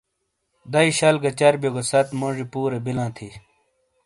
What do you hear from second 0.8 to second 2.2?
شل گہ چربیوگہ ست